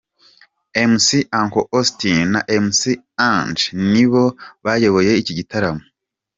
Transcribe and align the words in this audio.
Mc 0.91 1.07
Uncle 1.41 1.63
Austin 1.77 2.25
na 2.33 2.41
Mc 2.65 2.81
Ange 3.31 3.63
ni 3.91 4.03
bo 4.11 4.23
bayoboye 4.63 5.11
iki 5.21 5.33
gitaramo. 5.39 5.83